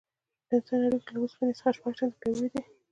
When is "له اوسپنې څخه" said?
1.13-1.69